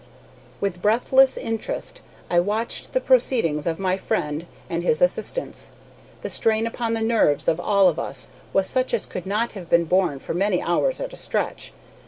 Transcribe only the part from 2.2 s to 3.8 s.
I watched the proceedings of